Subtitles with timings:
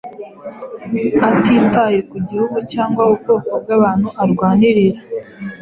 [1.29, 5.01] atitaye ku gihugu cyangwa ubwoko bw’abantu arwanirira